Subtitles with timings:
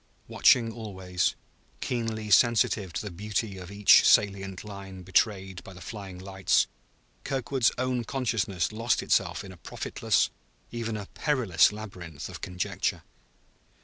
[0.27, 1.35] Watching always,
[1.79, 6.65] keenly sensitive to the beauty of each salient line betrayed by the flying lights,
[7.23, 10.31] Kirkwood's own consciousness lost itself in a profitless,
[10.71, 13.03] even a perilous labyrinth of conjecture.